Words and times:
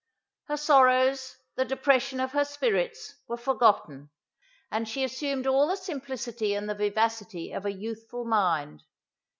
Her 0.45 0.57
sorrows, 0.57 1.37
the 1.53 1.63
depression 1.63 2.19
of 2.19 2.31
her 2.31 2.43
spirits, 2.43 3.13
were 3.27 3.37
forgotten, 3.37 4.09
and 4.71 4.89
she 4.89 5.03
assumed 5.03 5.45
all 5.45 5.67
the 5.67 5.77
simplicity 5.77 6.55
and 6.55 6.67
the 6.67 6.73
vivacity 6.73 7.51
of 7.53 7.67
a 7.67 7.71
youthful 7.71 8.25
mind. 8.25 8.81